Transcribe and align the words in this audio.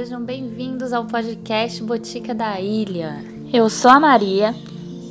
sejam 0.00 0.24
bem-vindos 0.24 0.94
ao 0.94 1.04
podcast 1.04 1.82
Botica 1.82 2.34
da 2.34 2.58
Ilha. 2.58 3.22
Eu 3.52 3.68
sou 3.68 3.90
a 3.90 4.00
Maria, 4.00 4.54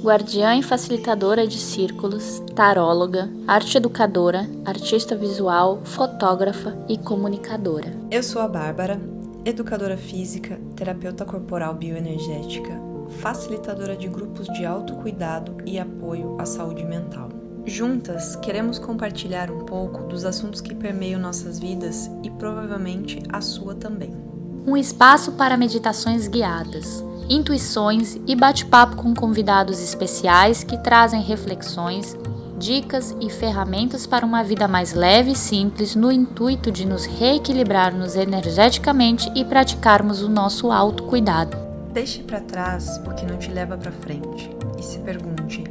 guardiã 0.01 0.55
e 0.55 0.63
facilitadora 0.63 1.45
de 1.45 1.59
círculos, 1.59 2.39
taróloga, 2.55 3.29
arte 3.47 3.77
educadora, 3.77 4.49
artista 4.65 5.15
visual, 5.15 5.81
fotógrafa 5.83 6.75
e 6.89 6.97
comunicadora. 6.97 7.95
Eu 8.09 8.23
sou 8.23 8.41
a 8.41 8.47
Bárbara, 8.47 8.99
educadora 9.45 9.95
física, 9.95 10.59
terapeuta 10.75 11.23
corporal 11.23 11.75
bioenergética, 11.75 12.73
facilitadora 13.21 13.95
de 13.95 14.07
grupos 14.07 14.47
de 14.47 14.65
autocuidado 14.65 15.55
e 15.67 15.77
apoio 15.77 16.35
à 16.39 16.47
saúde 16.47 16.83
mental. 16.83 17.29
Juntas, 17.63 18.35
queremos 18.37 18.79
compartilhar 18.79 19.51
um 19.51 19.65
pouco 19.65 20.07
dos 20.07 20.25
assuntos 20.25 20.61
que 20.61 20.73
permeiam 20.73 21.21
nossas 21.21 21.59
vidas 21.59 22.09
e 22.23 22.31
provavelmente 22.31 23.21
a 23.31 23.39
sua 23.39 23.75
também. 23.75 24.38
Um 24.65 24.77
espaço 24.77 25.31
para 25.33 25.57
meditações 25.57 26.27
guiadas, 26.27 27.03
intuições 27.29 28.19
e 28.27 28.35
bate-papo 28.35 28.97
com 28.97 29.13
convidados 29.13 29.81
especiais 29.81 30.63
que 30.63 30.77
trazem 30.77 31.21
reflexões, 31.21 32.15
dicas 32.57 33.15
e 33.21 33.29
ferramentas 33.29 34.05
para 34.05 34.25
uma 34.25 34.43
vida 34.43 34.67
mais 34.67 34.93
leve 34.93 35.31
e 35.31 35.35
simples 35.35 35.95
no 35.95 36.11
intuito 36.11 36.71
de 36.71 36.85
nos 36.85 37.05
reequilibrarmos 37.05 38.15
energeticamente 38.15 39.31
e 39.33 39.45
praticarmos 39.45 40.21
o 40.21 40.29
nosso 40.29 40.71
autocuidado. 40.71 41.57
Deixe 41.93 42.21
para 42.21 42.41
trás 42.41 42.97
o 43.05 43.13
que 43.15 43.25
não 43.25 43.37
te 43.37 43.49
leva 43.51 43.77
para 43.77 43.91
frente 43.91 44.49
e 44.77 44.83
se 44.83 44.99
pergunte: 44.99 45.63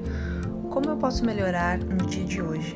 como 0.70 0.90
eu 0.90 0.96
posso 0.96 1.24
melhorar 1.24 1.78
no 1.78 2.06
dia 2.06 2.24
de 2.24 2.42
hoje? 2.42 2.74